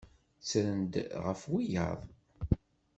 [0.39, 1.99] Ttren-d ɣef wiyaḍ.